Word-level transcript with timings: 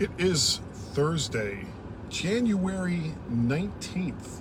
It 0.00 0.10
is 0.18 0.60
Thursday, 0.92 1.64
January 2.10 3.14
19th 3.30 4.40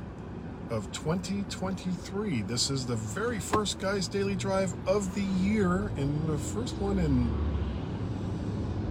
of 0.71 0.91
2023. 0.91 2.41
This 2.41 2.71
is 2.71 2.87
the 2.87 2.95
very 2.95 3.39
first 3.39 3.77
Guys 3.77 4.07
Daily 4.07 4.33
Drive 4.33 4.73
of 4.87 5.13
the 5.13 5.21
year 5.21 5.91
and 5.95 6.27
the 6.27 6.39
first 6.39 6.75
one 6.77 6.97
in 6.97 7.31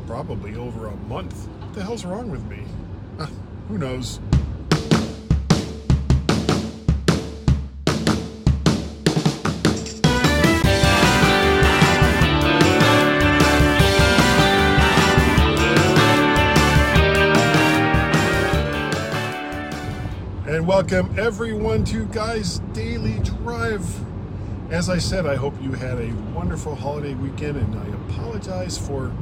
probably 0.07 0.55
over 0.55 0.87
a 0.87 0.95
month. 1.09 1.49
What 1.49 1.75
the 1.75 1.83
hell's 1.83 2.05
wrong 2.05 2.31
with 2.31 2.45
me? 2.45 2.63
Who 3.67 3.79
knows? 3.79 4.21
Welcome 20.83 21.17
everyone 21.17 21.85
to 21.85 22.05
Guys 22.07 22.59
Daily 22.73 23.21
Drive. 23.21 23.87
As 24.69 24.91
I 24.91 24.99
said, 24.99 25.27
I 25.27 25.37
hope 25.37 25.55
you 25.63 25.71
had 25.75 25.97
a 26.01 26.13
wonderful 26.35 26.75
holiday 26.75 27.15
weekend, 27.15 27.57
and 27.57 27.79
I 27.79 27.87
apologize 28.11 28.77
for 28.77 29.13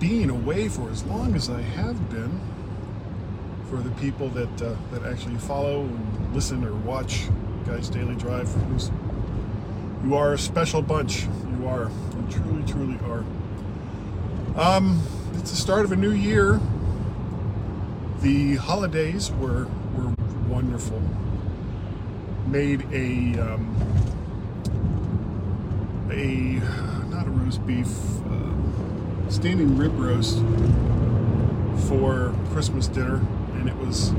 being 0.00 0.28
away 0.28 0.68
for 0.68 0.90
as 0.90 1.04
long 1.04 1.36
as 1.36 1.48
I 1.48 1.60
have 1.60 2.10
been. 2.10 2.40
For 3.70 3.76
the 3.76 3.92
people 3.92 4.28
that 4.30 4.60
uh, 4.60 4.74
that 4.90 5.04
actually 5.04 5.36
follow 5.36 5.82
and 5.82 6.34
listen 6.34 6.64
or 6.64 6.74
watch 6.74 7.28
Guys 7.64 7.88
Daily 7.88 8.16
Drive, 8.16 8.52
you 10.04 10.16
are 10.16 10.32
a 10.32 10.38
special 10.38 10.82
bunch. 10.82 11.28
You 11.60 11.68
are, 11.68 11.92
you 12.16 12.26
truly, 12.28 12.64
truly 12.64 12.98
are. 13.06 13.24
Um, 14.60 15.00
it's 15.34 15.50
the 15.52 15.56
start 15.56 15.84
of 15.84 15.92
a 15.92 15.96
new 15.96 16.10
year 16.10 16.60
the 18.22 18.54
holidays 18.54 19.32
were 19.32 19.66
wonderful. 20.52 21.00
Made 22.46 22.82
a 22.92 23.40
um, 23.40 23.74
a 26.10 26.60
not 27.08 27.26
a 27.26 27.30
roast 27.30 27.66
beef, 27.66 27.88
uh, 28.26 29.30
standing 29.30 29.78
rib 29.78 29.98
roast 29.98 30.38
for 31.88 32.34
Christmas 32.50 32.86
dinner, 32.86 33.16
and 33.54 33.66
it 33.66 33.76
was 33.76 34.12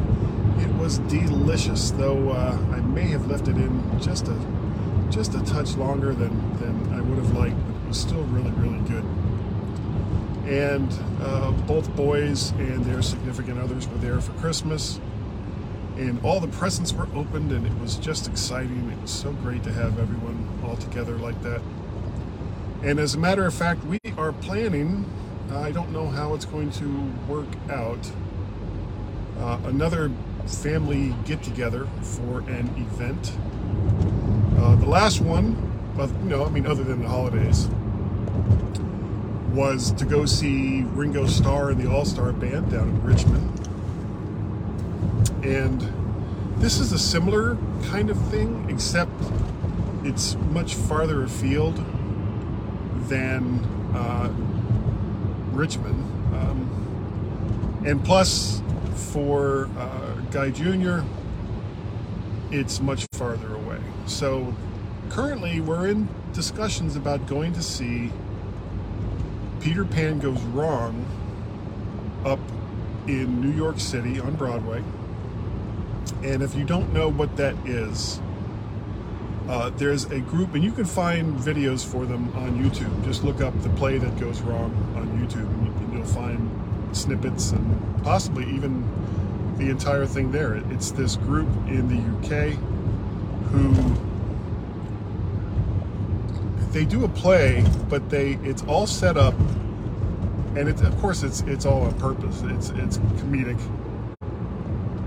it 0.57 0.73
was 0.79 0.97
delicious. 0.99 1.91
Though 1.91 2.29
uh, 2.29 2.57
I 2.71 2.81
may 2.81 3.05
have 3.09 3.27
left 3.27 3.47
it 3.47 3.55
in 3.55 4.01
just 4.01 4.27
a 4.27 4.37
just 5.11 5.35
a 5.35 5.43
touch 5.43 5.75
longer 5.75 6.15
than 6.15 6.33
than 6.57 6.93
I 6.93 7.01
would 7.01 7.19
have 7.19 7.37
liked, 7.37 7.57
but 7.67 7.75
it 7.75 7.87
was 7.87 7.99
still 7.99 8.23
really 8.23 8.51
really 8.51 8.79
good 8.89 9.05
and 10.47 10.91
uh, 11.21 11.51
both 11.67 11.95
boys 11.95 12.51
and 12.51 12.83
their 12.83 13.01
significant 13.01 13.57
others 13.59 13.87
were 13.87 13.97
there 13.99 14.19
for 14.19 14.33
Christmas. 14.33 14.99
And 15.97 16.19
all 16.23 16.39
the 16.39 16.47
presents 16.47 16.91
were 16.91 17.07
opened, 17.13 17.51
and 17.51 17.65
it 17.65 17.79
was 17.79 17.97
just 17.97 18.27
exciting. 18.27 18.89
It 18.89 19.01
was 19.01 19.11
so 19.11 19.31
great 19.31 19.63
to 19.63 19.71
have 19.71 19.99
everyone 19.99 20.47
all 20.65 20.75
together 20.75 21.17
like 21.17 21.41
that. 21.43 21.61
And 22.83 22.99
as 22.99 23.15
a 23.15 23.19
matter 23.19 23.45
of 23.45 23.53
fact, 23.53 23.85
we 23.85 23.99
are 24.17 24.33
planning, 24.33 25.05
I 25.51 25.71
don't 25.71 25.91
know 25.91 26.07
how 26.07 26.33
it's 26.33 26.45
going 26.45 26.71
to 26.71 27.11
work 27.27 27.47
out, 27.69 28.11
uh, 29.39 29.59
another 29.65 30.11
family 30.47 31.15
get 31.25 31.41
together 31.43 31.87
for 32.01 32.39
an 32.41 32.67
event. 32.77 33.31
Uh, 34.57 34.75
the 34.75 34.85
last 34.85 35.21
one, 35.21 35.55
well, 35.95 36.09
you 36.09 36.29
know, 36.29 36.45
I 36.45 36.49
mean, 36.49 36.65
other 36.65 36.83
than 36.83 37.01
the 37.01 37.07
holidays, 37.07 37.67
was 39.53 39.91
to 39.93 40.05
go 40.05 40.25
see 40.25 40.81
Ringo 40.93 41.27
Starr 41.27 41.69
and 41.69 41.81
the 41.81 41.89
All 41.89 42.05
Star 42.05 42.33
Band 42.33 42.71
down 42.71 42.89
in 42.89 43.03
Richmond. 43.03 43.62
And 45.43 45.81
this 46.57 46.79
is 46.79 46.93
a 46.93 46.99
similar 46.99 47.57
kind 47.83 48.09
of 48.09 48.17
thing, 48.29 48.65
except 48.69 49.11
it's 50.03 50.35
much 50.51 50.75
farther 50.75 51.23
afield 51.23 51.75
than 53.09 53.59
uh, 53.93 54.31
Richmond. 55.51 56.01
Um, 56.33 57.83
and 57.85 58.03
plus, 58.03 58.61
for 58.95 59.69
uh, 59.77 60.13
Guy 60.31 60.49
Jr., 60.49 61.01
it's 62.51 62.79
much 62.79 63.05
farther 63.13 63.53
away. 63.55 63.79
So 64.05 64.55
currently, 65.09 65.59
we're 65.59 65.87
in 65.87 66.07
discussions 66.31 66.95
about 66.95 67.27
going 67.27 67.53
to 67.53 67.61
see 67.61 68.11
Peter 69.59 69.83
Pan 69.85 70.19
Goes 70.19 70.41
Wrong 70.43 71.05
up 72.25 72.39
in 73.07 73.41
New 73.41 73.51
York 73.51 73.79
City 73.79 74.19
on 74.19 74.35
Broadway. 74.35 74.81
And 76.23 76.41
if 76.41 76.55
you 76.55 76.63
don't 76.63 76.93
know 76.93 77.09
what 77.09 77.35
that 77.37 77.55
is, 77.65 78.21
uh, 79.47 79.69
there's 79.71 80.05
a 80.05 80.19
group, 80.19 80.53
and 80.53 80.63
you 80.63 80.71
can 80.71 80.85
find 80.85 81.35
videos 81.37 81.85
for 81.85 82.05
them 82.05 82.33
on 82.35 82.63
YouTube. 82.63 83.03
Just 83.03 83.23
look 83.23 83.41
up 83.41 83.59
the 83.61 83.69
play 83.71 83.97
that 83.97 84.17
goes 84.19 84.41
wrong 84.41 84.71
on 84.95 85.07
YouTube, 85.19 85.47
and 85.47 85.93
you'll 85.93 86.05
find 86.05 86.95
snippets 86.95 87.51
and 87.51 88.03
possibly 88.03 88.49
even 88.53 88.87
the 89.57 89.69
entire 89.69 90.05
thing 90.05 90.31
there. 90.31 90.55
It's 90.71 90.91
this 90.91 91.17
group 91.17 91.49
in 91.67 91.87
the 91.89 91.97
UK 92.17 92.53
who 93.51 93.73
they 96.71 96.85
do 96.85 97.03
a 97.03 97.09
play, 97.09 97.65
but 97.89 98.09
they 98.09 98.39
it's 98.43 98.63
all 98.63 98.87
set 98.87 99.17
up, 99.17 99.35
and 100.55 100.69
it's 100.69 100.81
of 100.81 100.97
course 100.99 101.23
it's 101.23 101.41
it's 101.41 101.65
all 101.65 101.83
on 101.83 101.99
purpose. 101.99 102.41
It's 102.45 102.69
it's 102.69 102.97
comedic 102.97 103.59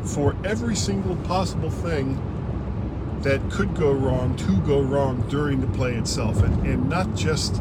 for 0.06 0.36
every 0.44 0.76
single 0.76 1.16
possible 1.16 1.70
thing 1.70 2.20
that 3.22 3.40
could 3.50 3.74
go 3.74 3.92
wrong 3.92 4.36
to 4.36 4.56
go 4.58 4.80
wrong 4.80 5.26
during 5.28 5.60
the 5.60 5.66
play 5.76 5.94
itself, 5.94 6.42
and 6.42 6.66
and 6.66 6.88
not 6.88 7.14
just 7.14 7.60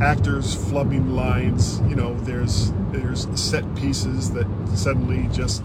actors 0.00 0.56
flubbing 0.56 1.12
lines. 1.14 1.80
You 1.88 1.94
know, 1.94 2.14
there's 2.20 2.72
there's 2.90 3.28
set 3.40 3.64
pieces 3.76 4.32
that 4.32 4.46
suddenly 4.74 5.28
just 5.32 5.62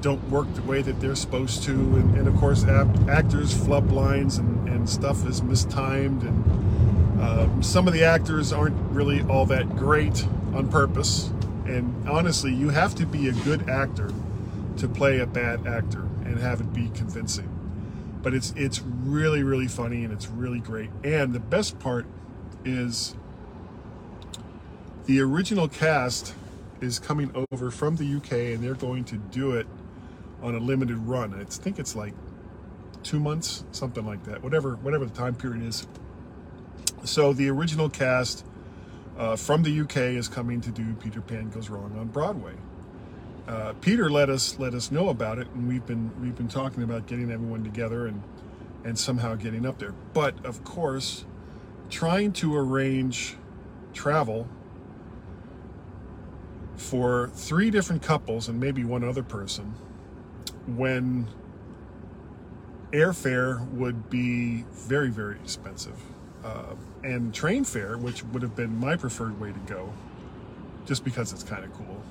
don't 0.00 0.22
work 0.28 0.52
the 0.54 0.62
way 0.62 0.82
that 0.82 1.00
they're 1.00 1.14
supposed 1.14 1.62
to, 1.62 1.72
and, 1.72 2.14
and 2.14 2.28
of 2.28 2.36
course, 2.36 2.64
actors 2.64 3.54
flub 3.54 3.90
lines 3.90 4.36
and, 4.36 4.68
and 4.68 4.88
stuff 4.88 5.26
is 5.26 5.42
mistimed, 5.42 6.22
and 6.22 7.20
um, 7.22 7.62
some 7.62 7.88
of 7.88 7.94
the 7.94 8.04
actors 8.04 8.52
aren't 8.52 8.76
really 8.90 9.22
all 9.22 9.46
that 9.46 9.76
great 9.76 10.26
on 10.54 10.68
purpose. 10.68 11.30
And 11.64 12.06
honestly, 12.06 12.52
you 12.52 12.68
have 12.68 12.94
to 12.96 13.06
be 13.06 13.28
a 13.28 13.32
good 13.32 13.70
actor 13.70 14.10
to 14.78 14.88
play 14.88 15.20
a 15.20 15.26
bad 15.26 15.66
actor 15.66 16.02
and 16.24 16.38
have 16.38 16.60
it 16.60 16.72
be 16.72 16.88
convincing. 16.94 17.50
But 18.22 18.34
it's 18.34 18.52
it's 18.56 18.80
really 18.80 19.42
really 19.42 19.68
funny 19.68 20.04
and 20.04 20.12
it's 20.12 20.28
really 20.28 20.60
great. 20.60 20.90
And 21.02 21.32
the 21.32 21.40
best 21.40 21.78
part 21.78 22.06
is 22.64 23.14
the 25.06 25.20
original 25.20 25.68
cast 25.68 26.34
is 26.80 26.98
coming 26.98 27.30
over 27.52 27.70
from 27.70 27.96
the 27.96 28.16
UK 28.16 28.54
and 28.54 28.62
they're 28.62 28.74
going 28.74 29.04
to 29.04 29.16
do 29.16 29.52
it 29.52 29.66
on 30.42 30.54
a 30.54 30.58
limited 30.58 30.96
run. 30.98 31.34
I 31.34 31.44
think 31.44 31.78
it's 31.78 31.94
like 31.94 32.14
two 33.02 33.20
months, 33.20 33.64
something 33.72 34.04
like 34.04 34.24
that. 34.24 34.42
Whatever, 34.42 34.76
whatever 34.76 35.04
the 35.04 35.14
time 35.14 35.34
period 35.34 35.62
is. 35.62 35.86
So 37.04 37.32
the 37.32 37.48
original 37.50 37.88
cast 37.88 38.44
uh, 39.18 39.36
from 39.36 39.62
the 39.62 39.80
UK 39.80 39.96
is 39.96 40.28
coming 40.28 40.60
to 40.62 40.70
do 40.70 40.94
Peter 40.94 41.20
Pan 41.20 41.50
Goes 41.50 41.68
Wrong 41.68 41.96
on 41.98 42.08
Broadway. 42.08 42.54
Uh, 43.46 43.74
Peter 43.80 44.08
let 44.10 44.30
us 44.30 44.58
let 44.58 44.74
us 44.74 44.90
know 44.90 45.10
about 45.10 45.38
it, 45.38 45.46
and 45.54 45.68
we've 45.68 45.84
been 45.84 46.10
we've 46.20 46.36
been 46.36 46.48
talking 46.48 46.82
about 46.82 47.06
getting 47.06 47.30
everyone 47.30 47.62
together 47.62 48.06
and 48.06 48.22
and 48.84 48.98
somehow 48.98 49.34
getting 49.34 49.66
up 49.66 49.78
there. 49.78 49.92
But 50.12 50.44
of 50.44 50.64
course, 50.64 51.24
trying 51.90 52.32
to 52.34 52.56
arrange 52.56 53.36
travel 53.92 54.48
for 56.76 57.28
three 57.34 57.70
different 57.70 58.02
couples 58.02 58.48
and 58.48 58.58
maybe 58.58 58.84
one 58.84 59.04
other 59.04 59.22
person 59.22 59.74
when 60.66 61.28
airfare 62.92 63.66
would 63.72 64.08
be 64.10 64.64
very, 64.72 65.10
very 65.10 65.36
expensive. 65.36 66.00
Uh, 66.44 66.74
and 67.02 67.34
train 67.34 67.64
fare, 67.64 67.96
which 67.96 68.22
would 68.26 68.42
have 68.42 68.54
been 68.54 68.78
my 68.78 68.96
preferred 68.96 69.38
way 69.40 69.52
to 69.52 69.58
go, 69.60 69.92
just 70.84 71.04
because 71.04 71.32
it's 71.32 71.42
kind 71.42 71.64
of 71.64 71.72
cool, 71.72 72.02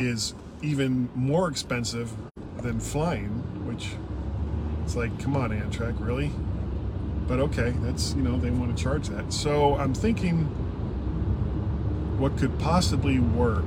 is 0.00 0.34
even 0.62 1.08
more 1.14 1.48
expensive 1.48 2.12
than 2.58 2.80
flying, 2.80 3.28
which 3.66 3.90
it's 4.84 4.96
like, 4.96 5.18
come 5.20 5.36
on, 5.36 5.50
Amtrak, 5.50 5.94
really? 5.98 6.30
But 7.28 7.40
okay, 7.40 7.74
that's, 7.80 8.14
you 8.14 8.22
know, 8.22 8.38
they 8.38 8.50
want 8.50 8.76
to 8.76 8.82
charge 8.82 9.08
that. 9.08 9.32
So 9.32 9.76
I'm 9.76 9.94
thinking 9.94 10.44
what 12.18 12.36
could 12.36 12.58
possibly 12.58 13.18
work 13.18 13.66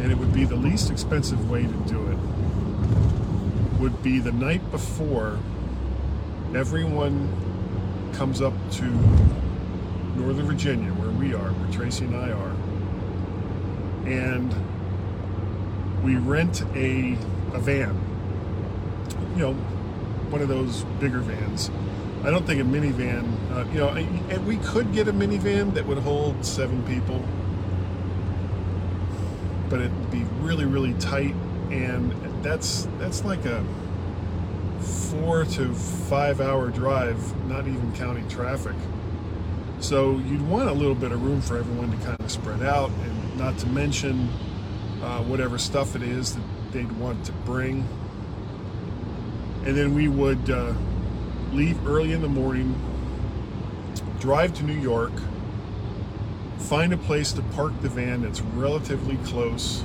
and 0.00 0.12
it 0.12 0.18
would 0.18 0.32
be 0.32 0.44
the 0.44 0.56
least 0.56 0.90
expensive 0.90 1.50
way 1.50 1.62
to 1.62 1.72
do 1.88 2.06
it, 2.08 2.18
would 3.80 4.02
be 4.02 4.18
the 4.18 4.32
night 4.32 4.70
before 4.70 5.38
everyone 6.54 7.32
comes 8.12 8.40
up 8.40 8.52
to 8.70 8.84
Northern 10.16 10.46
Virginia, 10.46 10.90
where 10.92 11.10
we 11.10 11.34
are, 11.34 11.48
where 11.50 11.72
Tracy 11.72 12.04
and 12.04 12.16
I 12.16 12.30
are, 12.30 12.55
and 14.06 14.54
we 16.02 16.16
rent 16.16 16.62
a, 16.74 17.18
a 17.52 17.58
van. 17.58 18.00
You 19.34 19.42
know, 19.42 19.52
one 20.30 20.40
of 20.40 20.48
those 20.48 20.84
bigger 21.00 21.18
vans. 21.18 21.70
I 22.24 22.30
don't 22.30 22.46
think 22.46 22.60
a 22.60 22.64
minivan, 22.64 23.36
uh, 23.52 23.68
you 23.70 23.78
know, 23.78 23.88
and 23.88 24.46
we 24.46 24.56
could 24.58 24.92
get 24.92 25.06
a 25.08 25.12
minivan 25.12 25.74
that 25.74 25.86
would 25.86 25.98
hold 25.98 26.44
seven 26.44 26.82
people, 26.84 27.22
but 29.68 29.80
it'd 29.80 30.10
be 30.10 30.24
really, 30.40 30.64
really 30.64 30.94
tight, 30.94 31.34
and 31.70 32.12
that's 32.42 32.88
that's 32.98 33.24
like 33.24 33.44
a 33.44 33.64
four 34.80 35.44
to 35.44 35.72
five 35.74 36.40
hour 36.40 36.70
drive, 36.70 37.18
not 37.48 37.66
even 37.66 37.92
counting 37.94 38.26
traffic. 38.28 38.74
So 39.78 40.18
you'd 40.18 40.48
want 40.48 40.68
a 40.68 40.72
little 40.72 40.94
bit 40.94 41.12
of 41.12 41.22
room 41.22 41.40
for 41.40 41.58
everyone 41.58 41.90
to 41.96 42.04
kind 42.04 42.18
of 42.18 42.30
spread 42.30 42.62
out, 42.62 42.90
and 42.90 43.15
not 43.36 43.58
to 43.58 43.66
mention 43.66 44.28
uh, 45.02 45.22
whatever 45.22 45.58
stuff 45.58 45.94
it 45.94 46.02
is 46.02 46.34
that 46.34 46.42
they'd 46.72 46.90
want 46.92 47.24
to 47.26 47.32
bring. 47.32 47.86
And 49.64 49.76
then 49.76 49.94
we 49.94 50.08
would 50.08 50.48
uh, 50.48 50.72
leave 51.52 51.86
early 51.86 52.12
in 52.12 52.22
the 52.22 52.28
morning, 52.28 52.74
drive 54.20 54.54
to 54.54 54.64
New 54.64 54.78
York, 54.78 55.12
find 56.58 56.92
a 56.92 56.96
place 56.96 57.32
to 57.32 57.42
park 57.42 57.72
the 57.82 57.88
van 57.88 58.22
that's 58.22 58.40
relatively 58.40 59.16
close 59.18 59.84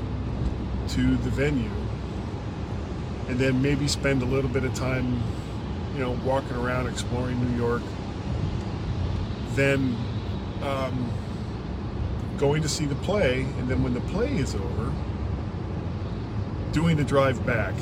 to 0.89 1.15
the 1.17 1.29
venue, 1.29 1.69
and 3.27 3.39
then 3.39 3.61
maybe 3.61 3.87
spend 3.87 4.21
a 4.21 4.25
little 4.25 4.49
bit 4.49 4.63
of 4.63 4.73
time, 4.73 5.21
you 5.93 5.99
know, 5.99 6.11
walking 6.23 6.55
around 6.57 6.87
exploring 6.87 7.39
New 7.51 7.57
York. 7.57 7.81
Then 9.53 9.95
um, 10.63 11.11
going 12.41 12.63
to 12.63 12.67
see 12.67 12.85
the 12.85 12.95
play, 12.95 13.43
and 13.59 13.69
then 13.69 13.83
when 13.83 13.93
the 13.93 14.01
play 14.01 14.35
is 14.35 14.55
over, 14.55 14.91
doing 16.71 16.97
the 16.97 17.03
drive 17.03 17.45
back. 17.45 17.75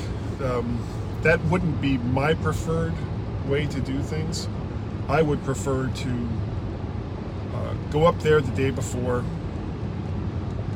Um, 0.44 0.78
that 1.22 1.42
wouldn't 1.46 1.80
be 1.80 1.96
my 1.96 2.34
preferred 2.34 2.92
way 3.46 3.66
to 3.66 3.80
do 3.80 4.02
things. 4.02 4.48
I 5.08 5.22
would 5.22 5.42
prefer 5.44 5.88
to 5.88 6.28
uh, 7.54 7.74
go 7.90 8.04
up 8.04 8.20
there 8.20 8.42
the 8.42 8.52
day 8.52 8.70
before, 8.70 9.24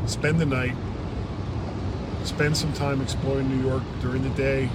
spend 0.07 0.41
the 0.41 0.47
night, 0.47 0.75
spend 2.25 2.57
some 2.57 2.73
time 2.73 3.03
exploring 3.03 3.51
New 3.51 3.69
York 3.69 3.83
during 4.01 4.23
the 4.23 4.31
day, 4.31 4.71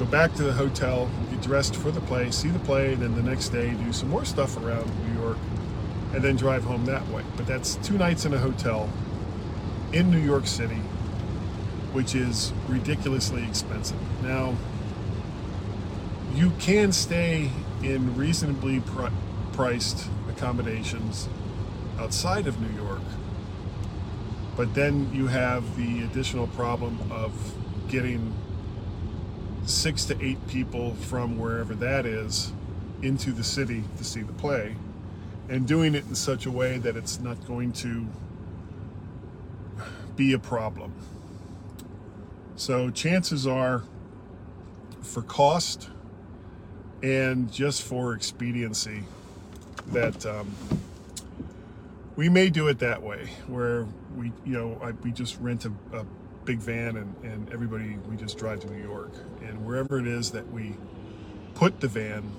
go 0.00 0.06
back 0.06 0.34
to 0.34 0.42
the 0.42 0.52
hotel, 0.52 1.08
get 1.30 1.40
dressed 1.40 1.76
for 1.76 1.92
the 1.92 2.00
play, 2.00 2.32
see 2.32 2.48
the 2.48 2.58
play, 2.58 2.94
and 2.94 3.02
then 3.02 3.14
the 3.14 3.22
next 3.22 3.50
day 3.50 3.70
do 3.74 3.92
some 3.92 4.08
more 4.08 4.24
stuff 4.24 4.56
around 4.56 4.90
New 5.06 5.22
York, 5.22 5.38
and 6.14 6.22
then 6.22 6.36
drive 6.36 6.62
home 6.62 6.84
that 6.86 7.06
way. 7.08 7.24
But 7.36 7.46
that's 7.46 7.74
two 7.76 7.98
nights 7.98 8.24
in 8.24 8.32
a 8.32 8.38
hotel 8.38 8.88
in 9.92 10.10
New 10.10 10.18
York 10.18 10.46
City, 10.46 10.80
which 11.92 12.14
is 12.14 12.52
ridiculously 12.68 13.42
expensive. 13.44 13.98
Now, 14.22 14.54
you 16.32 16.50
can 16.60 16.92
stay 16.92 17.50
in 17.82 18.16
reasonably 18.16 18.80
pr- 18.80 19.08
priced 19.52 20.08
accommodations 20.28 21.28
outside 21.98 22.46
of 22.46 22.60
New 22.60 22.80
York, 22.80 23.02
but 24.56 24.74
then 24.74 25.12
you 25.12 25.26
have 25.26 25.76
the 25.76 26.02
additional 26.02 26.46
problem 26.48 26.98
of 27.10 27.32
getting 27.88 28.34
six 29.66 30.04
to 30.04 30.24
eight 30.24 30.46
people 30.46 30.94
from 30.94 31.38
wherever 31.38 31.74
that 31.74 32.06
is 32.06 32.52
into 33.02 33.32
the 33.32 33.44
city 33.44 33.82
to 33.96 34.04
see 34.04 34.22
the 34.22 34.32
play 34.34 34.76
and 35.48 35.66
doing 35.66 35.94
it 35.94 36.04
in 36.06 36.14
such 36.14 36.46
a 36.46 36.50
way 36.50 36.78
that 36.78 36.96
it's 36.96 37.20
not 37.20 37.46
going 37.46 37.72
to 37.72 38.06
be 40.16 40.32
a 40.32 40.38
problem. 40.38 40.92
So, 42.56 42.90
chances 42.90 43.46
are 43.46 43.82
for 45.02 45.22
cost 45.22 45.90
and 47.02 47.52
just 47.52 47.82
for 47.82 48.14
expediency 48.14 49.04
that 49.88 50.24
um, 50.24 50.54
we 52.16 52.28
may 52.28 52.48
do 52.48 52.68
it 52.68 52.78
that 52.78 53.02
way 53.02 53.28
where 53.46 53.86
we 54.16 54.32
you 54.44 54.54
know 54.54 54.78
I, 54.82 54.92
we 54.92 55.12
just 55.12 55.38
rent 55.40 55.66
a, 55.66 55.72
a 55.92 56.04
big 56.44 56.58
van 56.58 56.96
and, 56.96 57.14
and 57.22 57.52
everybody 57.52 57.96
we 58.08 58.16
just 58.16 58.38
drive 58.38 58.60
to 58.60 58.70
new 58.70 58.82
york 58.82 59.12
and 59.42 59.64
wherever 59.66 59.98
it 59.98 60.06
is 60.06 60.30
that 60.32 60.50
we 60.50 60.76
put 61.54 61.80
the 61.80 61.88
van 61.88 62.30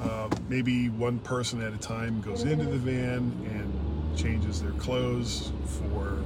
uh, 0.00 0.28
maybe 0.48 0.88
one 0.88 1.18
person 1.20 1.62
at 1.62 1.72
a 1.72 1.78
time 1.78 2.20
goes 2.20 2.42
into 2.42 2.64
the 2.64 2.78
van 2.78 3.32
and 3.50 4.18
changes 4.18 4.62
their 4.62 4.72
clothes 4.72 5.52
for 5.64 6.18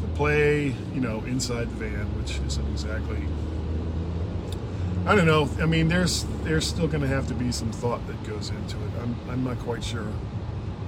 the 0.00 0.08
play 0.14 0.74
you 0.94 1.00
know 1.00 1.22
inside 1.24 1.68
the 1.70 1.88
van 1.88 2.06
which 2.16 2.38
isn't 2.46 2.70
exactly 2.70 3.26
I 5.06 5.14
don't 5.14 5.26
know. 5.26 5.48
I 5.60 5.66
mean, 5.66 5.88
there's 5.88 6.26
there's 6.42 6.66
still 6.66 6.86
going 6.86 7.00
to 7.00 7.08
have 7.08 7.26
to 7.28 7.34
be 7.34 7.50
some 7.52 7.72
thought 7.72 8.06
that 8.06 8.22
goes 8.24 8.50
into 8.50 8.76
it. 8.76 8.90
I'm 9.00 9.16
I'm 9.30 9.44
not 9.44 9.58
quite 9.60 9.82
sure 9.82 10.06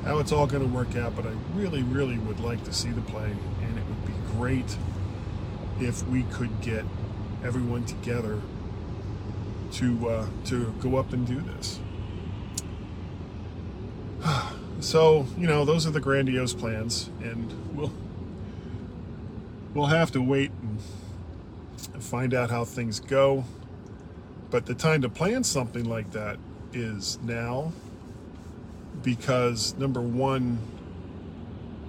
how 0.05 0.19
it's 0.19 0.33
all 0.33 0.47
going 0.47 0.63
to 0.63 0.69
work 0.69 0.97
out, 0.97 1.17
but 1.17 1.27
I 1.27 1.33
really 1.55 1.83
really 1.83 2.19
would 2.19 2.39
like 2.39 2.63
to 2.65 2.73
see 2.73 2.91
the 2.91 3.01
play, 3.01 3.31
and 3.63 3.79
it 3.79 3.85
would 3.87 4.07
be 4.07 4.13
great 4.37 4.77
if 5.81 6.07
we 6.07 6.25
could 6.25 6.61
get 6.61 6.85
everyone 7.43 7.85
together 7.85 8.41
to 9.73 10.09
uh, 10.09 10.27
to 10.47 10.73
go 10.81 10.97
up 10.97 11.13
and 11.13 11.27
do 11.27 11.41
this. 11.41 11.81
So 14.81 15.27
you 15.39 15.47
know, 15.47 15.65
those 15.65 15.87
are 15.87 15.93
the 15.93 16.01
grandiose 16.01 16.55
plans, 16.55 17.09
and 17.23 17.77
we'll 17.77 17.93
we'll 19.75 19.87
have 19.87 20.11
to 20.11 20.21
wait 20.21 20.51
and 20.61 22.03
find 22.03 22.35
out 22.35 22.51
how 22.51 22.65
things 22.65 22.99
go. 22.99 23.45
But 24.51 24.67
the 24.67 24.75
time 24.75 25.03
to 25.03 25.09
plan 25.09 25.45
something 25.45 25.85
like 25.85 26.11
that 26.11 26.39
is 26.73 27.21
now 27.23 27.73
because 29.03 29.75
number 29.79 30.01
one, 30.01 30.59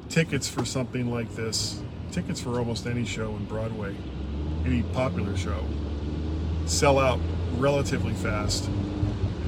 tickets 0.10 0.48
for 0.48 0.64
something 0.64 1.12
like 1.12 1.34
this, 1.36 1.82
tickets 2.12 2.40
for 2.40 2.60
almost 2.60 2.86
any 2.86 3.06
show 3.06 3.36
in 3.36 3.46
Broadway, 3.46 3.96
any 4.66 4.84
popular 4.84 5.36
show, 5.36 5.66
sell 6.66 7.00
out 7.00 7.20
relatively 7.60 8.14
fast. 8.14 8.70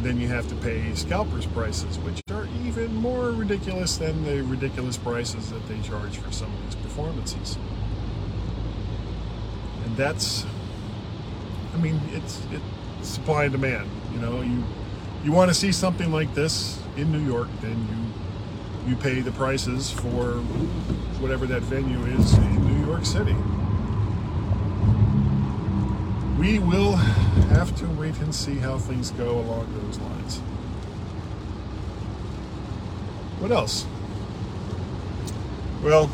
Then 0.01 0.19
you 0.19 0.27
have 0.27 0.47
to 0.49 0.55
pay 0.55 0.93
scalpers 0.93 1.45
prices, 1.47 1.97
which 1.99 2.21
are 2.31 2.47
even 2.65 2.95
more 2.95 3.31
ridiculous 3.31 3.97
than 3.97 4.23
the 4.23 4.43
ridiculous 4.43 4.97
prices 4.97 5.49
that 5.49 5.67
they 5.67 5.79
charge 5.81 6.17
for 6.17 6.31
some 6.31 6.53
of 6.53 6.63
these 6.65 6.75
performances. 6.75 7.57
And 9.83 9.97
that's, 9.97 10.45
I 11.74 11.77
mean, 11.77 12.00
it's, 12.12 12.39
it, 12.51 12.62
supply 13.01 13.45
and 13.45 13.51
demand. 13.51 13.89
You 14.13 14.19
know, 14.19 14.41
you 14.41 14.63
you 15.24 15.31
want 15.31 15.50
to 15.50 15.55
see 15.55 15.71
something 15.71 16.12
like 16.12 16.33
this 16.35 16.79
in 16.97 17.12
New 17.12 17.25
York, 17.25 17.50
then 17.62 17.88
you 17.89 18.91
you 18.91 18.95
pay 18.95 19.21
the 19.21 19.31
prices 19.31 19.89
for 19.89 20.33
whatever 21.19 21.47
that 21.47 21.63
venue 21.63 22.03
is 22.05 22.33
in 22.35 22.67
New 22.67 22.85
York 22.85 23.03
City. 23.05 23.35
We 26.39 26.60
will 26.60 26.94
have 26.94 27.74
to 27.77 27.88
wait 27.88 28.18
and 28.18 28.36
see 28.36 28.56
how 28.56 28.77
things 28.77 29.12
go 29.12 29.39
along 29.39 29.68
those 29.82 30.00
lines. 30.00 30.39
What 33.39 33.51
else? 33.51 33.86
Well, 35.82 36.10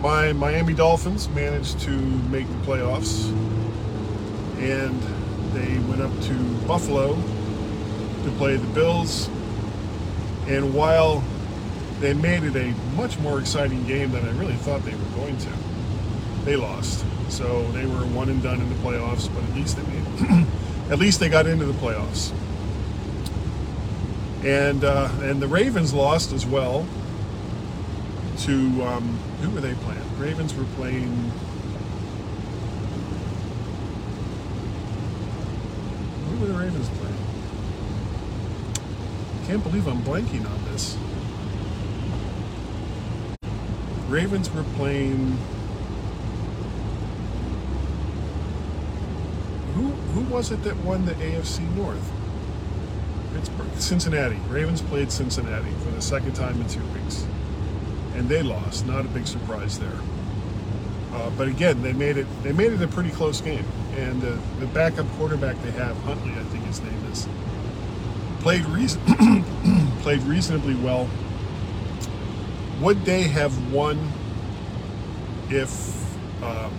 my 0.00 0.32
Miami 0.32 0.74
Dolphins 0.74 1.28
managed 1.30 1.80
to 1.80 1.90
make 1.90 2.46
the 2.46 2.66
playoffs 2.66 3.30
and 4.58 5.02
they 5.52 5.78
went 5.88 6.02
up 6.02 6.12
to 6.22 6.34
Buffalo 6.66 7.14
to 7.14 8.30
play 8.38 8.56
the 8.56 8.66
Bills. 8.68 9.28
And 10.46 10.72
while 10.72 11.22
they 11.98 12.14
made 12.14 12.44
it 12.44 12.54
a 12.54 12.72
much 12.96 13.18
more 13.18 13.40
exciting 13.40 13.84
game 13.86 14.12
than 14.12 14.24
I 14.24 14.30
really 14.38 14.54
thought 14.54 14.84
they 14.84 14.94
were 14.94 15.16
going 15.16 15.36
to, 15.38 15.50
they 16.44 16.56
lost. 16.56 17.04
So 17.28 17.70
they 17.72 17.86
were 17.86 18.04
one 18.06 18.28
and 18.28 18.42
done 18.42 18.60
in 18.60 18.68
the 18.68 18.74
playoffs, 18.76 19.32
but 19.32 19.42
at 19.44 19.54
least 19.54 19.76
they 19.76 19.82
made 19.84 20.46
at 20.90 20.98
least 20.98 21.20
they 21.20 21.28
got 21.28 21.46
into 21.46 21.64
the 21.64 21.72
playoffs. 21.74 22.32
And 24.44 24.84
uh, 24.84 25.08
and 25.20 25.40
the 25.40 25.46
Ravens 25.46 25.94
lost 25.94 26.32
as 26.32 26.44
well 26.44 26.86
to 28.38 28.82
um, 28.82 29.18
who 29.40 29.50
were 29.50 29.60
they 29.60 29.74
playing? 29.74 30.18
Ravens 30.18 30.54
were 30.54 30.64
playing 30.76 31.32
Who 36.32 36.40
were 36.40 36.46
the 36.46 36.58
Ravens 36.58 36.88
playing? 36.88 37.16
Can't 39.46 39.62
believe 39.62 39.86
I'm 39.86 40.02
blanking 40.02 40.48
on 40.48 40.64
this. 40.72 40.96
Ravens 44.08 44.50
were 44.50 44.64
playing. 44.76 45.36
Who 50.14 50.20
was 50.22 50.50
it 50.52 50.62
that 50.64 50.76
won 50.78 51.04
the 51.06 51.14
AFC 51.14 51.68
North? 51.76 52.10
Pittsburgh, 53.34 53.70
Cincinnati. 53.78 54.36
Ravens 54.48 54.82
played 54.82 55.10
Cincinnati 55.12 55.70
for 55.84 55.90
the 55.92 56.02
second 56.02 56.34
time 56.34 56.60
in 56.60 56.68
two 56.68 56.84
weeks. 56.88 57.26
and 58.14 58.28
they 58.28 58.42
lost. 58.42 58.86
Not 58.86 59.04
a 59.04 59.08
big 59.08 59.26
surprise 59.26 59.78
there. 59.78 59.98
Uh, 61.14 61.30
but 61.30 61.48
again, 61.48 61.82
they 61.82 61.92
made 61.92 62.16
it. 62.16 62.26
They 62.42 62.52
made 62.52 62.72
it 62.72 62.82
a 62.82 62.88
pretty 62.88 63.10
close 63.10 63.40
game, 63.40 63.64
and 63.96 64.22
uh, 64.24 64.36
the 64.60 64.66
backup 64.66 65.06
quarterback 65.12 65.60
they 65.62 65.70
have, 65.72 65.96
Huntley, 65.98 66.32
I 66.32 66.42
think 66.44 66.64
his 66.64 66.80
name 66.82 67.04
is, 67.12 67.28
played 68.40 68.64
reason 68.66 69.00
played 70.00 70.22
reasonably 70.22 70.74
well. 70.76 71.08
Would 72.80 73.04
they 73.04 73.22
have 73.24 73.72
won 73.72 73.98
if 75.50 75.70
um, 76.42 76.72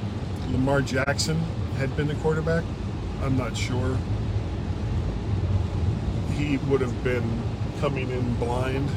Lamar 0.52 0.82
Jackson 0.82 1.38
had 1.78 1.96
been 1.96 2.08
the 2.08 2.16
quarterback? 2.16 2.64
I'm 3.24 3.38
not 3.38 3.56
sure. 3.56 3.98
He 6.34 6.58
would 6.58 6.82
have 6.82 7.04
been 7.06 7.42
coming 7.80 8.10
in 8.10 8.36
blind 8.36 8.90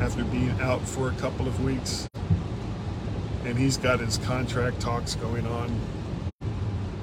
after 0.00 0.22
being 0.24 0.50
out 0.60 0.82
for 0.82 1.08
a 1.08 1.14
couple 1.14 1.48
of 1.48 1.64
weeks. 1.64 2.06
And 3.44 3.56
he's 3.56 3.78
got 3.78 4.00
his 4.00 4.18
contract 4.18 4.80
talks 4.80 5.14
going 5.14 5.46
on. 5.46 5.80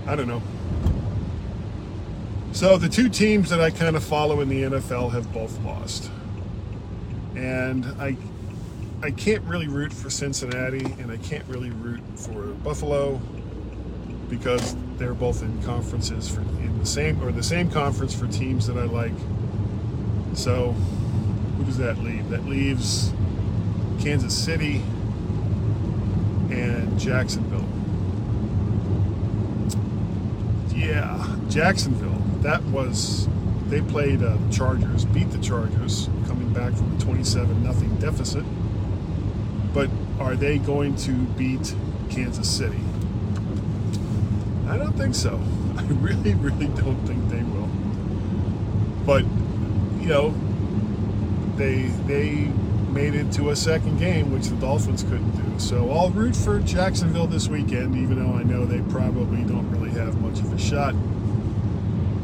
I 0.05 0.15
don't 0.15 0.27
know. 0.27 0.43
So 2.51 2.77
the 2.77 2.89
two 2.89 3.09
teams 3.09 3.49
that 3.49 3.59
I 3.59 3.71
kind 3.71 3.95
of 3.95 4.03
follow 4.03 4.41
in 4.41 4.49
the 4.49 4.63
NFL 4.63 5.11
have 5.13 5.33
both 5.33 5.59
lost. 5.63 6.11
And 7.35 7.85
I 7.99 8.15
I 9.01 9.11
can't 9.11 9.43
really 9.45 9.67
root 9.67 9.91
for 9.91 10.11
Cincinnati 10.11 10.85
and 10.99 11.11
I 11.11 11.17
can't 11.17 11.45
really 11.47 11.71
root 11.71 12.01
for 12.15 12.47
Buffalo 12.63 13.19
because 14.29 14.75
they're 14.97 15.13
both 15.13 15.41
in 15.41 15.61
conferences 15.63 16.27
for 16.29 16.41
in 16.41 16.77
the 16.79 16.85
same 16.85 17.21
or 17.23 17.31
the 17.31 17.43
same 17.43 17.69
conference 17.69 18.13
for 18.13 18.27
teams 18.27 18.67
that 18.67 18.77
I 18.77 18.83
like. 18.83 19.13
So 20.33 20.71
who 21.57 21.63
does 21.65 21.77
that 21.77 21.97
leave? 21.99 22.29
That 22.29 22.45
leaves 22.45 23.11
Kansas 23.99 24.37
City 24.37 24.81
and 26.51 26.99
Jacksonville. 26.99 27.67
Yeah, 30.75 31.37
Jacksonville. 31.49 32.21
That 32.41 32.63
was 32.65 33.27
they 33.67 33.81
played 33.81 34.23
uh, 34.23 34.37
Chargers, 34.51 35.03
beat 35.05 35.31
the 35.31 35.39
Chargers, 35.39 36.09
coming 36.27 36.53
back 36.53 36.73
from 36.73 36.95
a 36.95 36.99
27 36.99 37.63
nothing 37.63 37.95
deficit. 37.97 38.45
But 39.73 39.89
are 40.19 40.35
they 40.35 40.57
going 40.57 40.95
to 40.97 41.11
beat 41.11 41.75
Kansas 42.09 42.49
City? 42.49 42.79
I 44.67 44.77
don't 44.77 44.93
think 44.93 45.15
so. 45.15 45.39
I 45.77 45.83
really, 45.83 46.33
really 46.33 46.67
don't 46.67 47.03
think 47.05 47.27
they 47.29 47.43
will. 47.43 47.69
But 49.05 49.23
you 50.01 50.07
know, 50.07 50.35
they 51.55 51.83
they 52.05 52.51
made 52.91 53.15
it 53.15 53.31
to 53.33 53.51
a 53.51 53.55
second 53.55 53.99
game, 53.99 54.31
which 54.31 54.47
the 54.47 54.55
Dolphins 54.55 55.03
couldn't 55.03 55.31
do. 55.31 55.59
So 55.59 55.91
I'll 55.91 56.09
root 56.09 56.35
for 56.35 56.59
Jacksonville 56.59 57.27
this 57.27 57.47
weekend, 57.47 57.95
even 57.95 58.19
though 58.19 58.37
I 58.37 58.43
know 58.43 58.65
they 58.65 58.81
probably 58.91 59.43
don't 59.43 59.69
really 59.71 59.91
have 59.91 60.19
much 60.21 60.39
of 60.39 60.51
a 60.51 60.57
shot. 60.57 60.95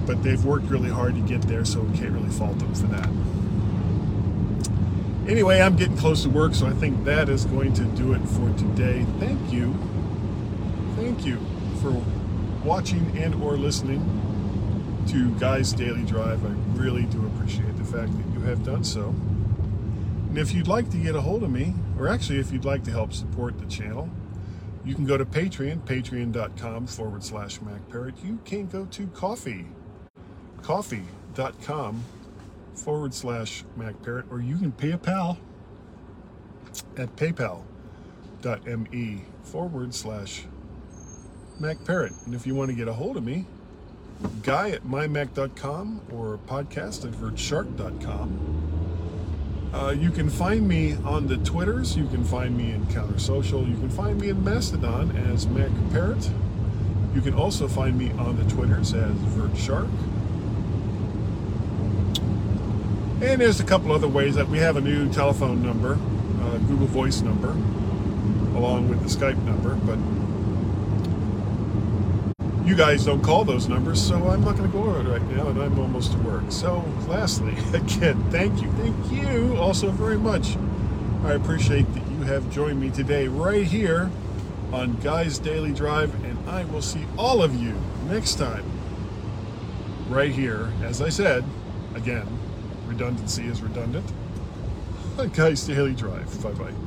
But 0.05 0.23
they've 0.23 0.43
worked 0.43 0.65
really 0.65 0.89
hard 0.89 1.15
to 1.15 1.21
get 1.21 1.43
there, 1.43 1.63
so 1.63 1.81
we 1.81 1.97
can't 1.97 2.11
really 2.11 2.29
fault 2.29 2.59
them 2.59 2.73
for 2.73 2.87
that. 2.87 3.09
Anyway, 5.29 5.61
I'm 5.61 5.77
getting 5.77 5.95
close 5.95 6.23
to 6.23 6.29
work, 6.29 6.53
so 6.53 6.67
I 6.67 6.73
think 6.73 7.05
that 7.05 7.29
is 7.29 7.45
going 7.45 7.73
to 7.73 7.83
do 7.83 8.13
it 8.13 8.27
for 8.27 8.51
today. 8.57 9.05
Thank 9.19 9.53
you. 9.53 9.73
Thank 10.97 11.25
you 11.25 11.39
for 11.81 12.03
watching 12.63 13.17
and 13.17 13.35
or 13.43 13.57
listening 13.57 14.01
to 15.07 15.31
Guy's 15.39 15.73
Daily 15.73 16.03
Drive. 16.03 16.45
I 16.45 16.49
really 16.79 17.03
do 17.03 17.25
appreciate 17.27 17.75
the 17.77 17.83
fact 17.83 18.11
that 18.17 18.33
you 18.33 18.39
have 18.41 18.63
done 18.63 18.83
so. 18.83 19.09
And 20.29 20.37
if 20.37 20.53
you'd 20.53 20.67
like 20.67 20.89
to 20.91 20.97
get 20.97 21.15
a 21.15 21.21
hold 21.21 21.43
of 21.43 21.51
me, 21.51 21.73
or 21.99 22.07
actually 22.07 22.39
if 22.39 22.51
you'd 22.51 22.65
like 22.65 22.83
to 22.85 22.91
help 22.91 23.13
support 23.13 23.59
the 23.59 23.65
channel, 23.65 24.09
you 24.85 24.95
can 24.95 25.05
go 25.05 25.17
to 25.17 25.25
Patreon, 25.25 25.81
patreon.com 25.85 26.87
forward 26.87 27.23
slash 27.23 27.59
MacParrot. 27.59 28.23
You 28.23 28.39
can 28.45 28.67
go 28.67 28.85
to 28.85 29.07
Ko-fi, 29.07 29.65
ko-fi.com 30.61 32.03
forward 32.75 33.13
slash 33.13 33.63
MacParrot, 33.77 34.31
or 34.31 34.41
you 34.41 34.57
can 34.57 34.71
pay 34.71 34.91
a 34.91 34.97
pal 34.97 35.37
at 36.97 37.15
paypal.me 37.15 37.61
forward 39.43 39.93
slash 39.93 40.45
MacParrot. 41.63 42.13
And 42.25 42.35
if 42.35 42.45
you 42.45 42.53
want 42.53 42.69
to 42.69 42.75
get 42.75 42.87
a 42.87 42.93
hold 42.93 43.17
of 43.17 43.23
me, 43.23 43.45
guy 44.43 44.69
at 44.71 44.83
mymac.com 44.83 46.01
or 46.11 46.39
podcast 46.45 47.05
at 47.05 47.11
vertshark.com. 47.11 48.69
Uh, 49.73 49.91
you 49.91 50.11
can 50.11 50.29
find 50.29 50.67
me 50.67 50.95
on 51.03 51.25
the 51.25 51.37
Twitters. 51.37 51.97
You 51.97 52.05
can 52.07 52.23
find 52.23 52.55
me 52.55 52.71
in 52.71 52.85
Counter 52.93 53.17
Social. 53.17 53.67
You 53.67 53.75
can 53.75 53.89
find 53.89 54.21
me 54.21 54.29
in 54.29 54.43
Mastodon 54.43 55.15
as 55.15 55.47
Mac 55.47 55.71
Parrot. 55.91 56.29
You 57.15 57.21
can 57.21 57.33
also 57.33 57.67
find 57.67 57.97
me 57.97 58.11
on 58.11 58.35
the 58.37 58.43
Twitters 58.53 58.93
as 58.93 59.15
VertShark. 59.15 59.89
And 63.23 63.39
there's 63.39 63.61
a 63.61 63.63
couple 63.63 63.91
other 63.93 64.07
ways 64.07 64.35
that 64.35 64.47
we 64.49 64.57
have 64.59 64.75
a 64.75 64.81
new 64.81 65.11
telephone 65.11 65.63
number, 65.63 65.93
uh, 66.41 66.57
Google 66.59 66.87
Voice 66.87 67.21
number, 67.21 67.51
along 68.57 68.89
with 68.89 69.01
the 69.01 69.07
Skype 69.07 69.41
number, 69.43 69.75
but 69.75 69.97
you 72.65 72.75
guys 72.75 73.05
don't 73.05 73.21
call 73.21 73.43
those 73.43 73.67
numbers, 73.67 74.01
so 74.01 74.15
I'm 74.29 74.43
not 74.43 74.55
going 74.55 74.71
to 74.71 74.77
go 74.77 74.83
over 74.83 75.01
it 75.01 75.11
right 75.11 75.21
now, 75.35 75.47
and 75.49 75.61
I'm 75.61 75.77
almost 75.77 76.13
to 76.13 76.17
work. 76.19 76.43
So, 76.49 76.83
lastly, 77.07 77.55
again, 77.73 78.23
thank 78.31 78.61
you, 78.61 78.71
thank 78.73 79.11
you 79.11 79.57
also 79.57 79.89
very 79.91 80.17
much. 80.17 80.55
I 81.23 81.33
appreciate 81.33 81.91
that 81.93 82.07
you 82.11 82.23
have 82.23 82.49
joined 82.51 82.79
me 82.79 82.89
today 82.89 83.27
right 83.27 83.65
here 83.65 84.09
on 84.71 84.99
Guy's 85.01 85.39
Daily 85.39 85.71
Drive, 85.71 86.13
and 86.25 86.49
I 86.49 86.65
will 86.65 86.81
see 86.81 87.05
all 87.17 87.43
of 87.43 87.55
you 87.55 87.75
next 88.07 88.35
time 88.35 88.65
right 90.09 90.31
here. 90.31 90.71
As 90.83 91.01
I 91.01 91.09
said, 91.09 91.43
again, 91.95 92.27
redundancy 92.85 93.45
is 93.45 93.61
redundant 93.61 94.11
on 95.17 95.29
Guy's 95.33 95.65
Daily 95.65 95.93
Drive. 95.93 96.41
Bye 96.41 96.51
bye. 96.51 96.82